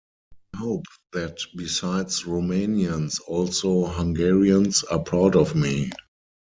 [0.55, 5.91] I hope that besides Romanians also Hungarians are proud of me.